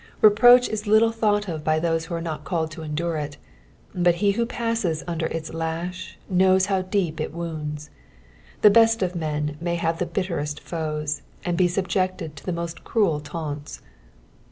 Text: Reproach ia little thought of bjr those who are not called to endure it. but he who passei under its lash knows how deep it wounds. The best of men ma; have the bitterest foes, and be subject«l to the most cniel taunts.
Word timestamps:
Reproach 0.21 0.67
ia 0.67 0.77
little 0.89 1.11
thought 1.11 1.47
of 1.47 1.63
bjr 1.63 1.79
those 1.79 2.05
who 2.05 2.15
are 2.15 2.21
not 2.21 2.43
called 2.43 2.71
to 2.71 2.81
endure 2.81 3.17
it. 3.17 3.37
but 3.93 4.15
he 4.15 4.31
who 4.31 4.47
passei 4.47 5.03
under 5.05 5.27
its 5.27 5.53
lash 5.53 6.17
knows 6.27 6.65
how 6.65 6.81
deep 6.81 7.21
it 7.21 7.31
wounds. 7.31 7.91
The 8.63 8.71
best 8.71 9.03
of 9.03 9.13
men 9.15 9.57
ma; 9.61 9.75
have 9.75 9.99
the 9.99 10.07
bitterest 10.07 10.59
foes, 10.59 11.21
and 11.45 11.55
be 11.55 11.67
subject«l 11.67 12.29
to 12.35 12.43
the 12.43 12.51
most 12.51 12.83
cniel 12.83 13.21
taunts. 13.23 13.83